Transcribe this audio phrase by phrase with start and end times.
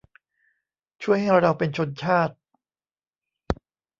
[1.03, 2.35] ช่วยให้เราเป็นชนชาติ